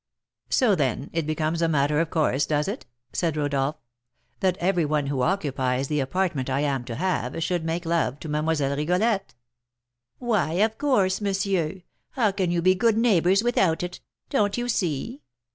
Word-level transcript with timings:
"So, 0.49 0.73
then, 0.73 1.11
it 1.13 1.27
becomes 1.27 1.61
a 1.61 1.67
matter 1.67 1.99
of 1.99 2.09
course, 2.09 2.47
does 2.47 2.67
it," 2.67 2.87
said 3.13 3.37
Rodolph, 3.37 3.75
"that 4.39 4.57
every 4.57 4.83
one 4.83 5.05
who 5.05 5.21
occupies 5.21 5.89
the 5.89 5.99
apartment 5.99 6.49
I 6.49 6.61
am 6.61 6.83
to 6.85 6.95
have 6.95 7.43
should 7.43 7.63
make 7.63 7.85
love 7.85 8.19
to 8.21 8.27
Mlle. 8.27 8.75
Rigolette?" 8.77 9.35
"Why, 10.17 10.53
of 10.53 10.79
course, 10.79 11.21
monsieur; 11.21 11.83
how 12.13 12.31
can 12.31 12.49
you 12.49 12.63
be 12.63 12.73
good 12.73 12.97
neighbours 12.97 13.43
without 13.43 13.83
it, 13.83 13.99
don't 14.31 14.57
you 14.57 14.67
see? 14.67 15.21